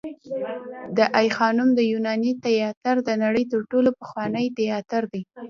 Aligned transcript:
د 0.97 0.99
آی 1.19 1.27
خانم 1.37 1.69
د 1.75 1.79
یوناني 1.91 2.31
تیاتر 2.45 2.95
د 3.07 3.09
نړۍ 3.23 3.43
تر 3.51 3.61
ټولو 3.71 3.89
پخوانی 3.99 4.47
تیاتر 4.59 5.03
دی 5.13 5.21